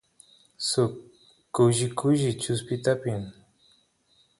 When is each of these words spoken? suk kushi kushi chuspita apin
suk 0.67 0.93
kushi 1.55 1.87
kushi 1.97 2.29
chuspita 2.41 2.89
apin 2.95 3.21